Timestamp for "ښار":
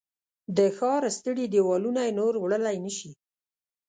0.77-1.03